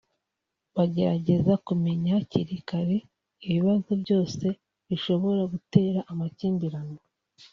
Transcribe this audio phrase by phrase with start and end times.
[0.75, 2.97] bagerageza kumenya hakiri kare
[3.47, 4.45] ibibazo byose
[4.89, 6.99] bishobora gutera amakimbirane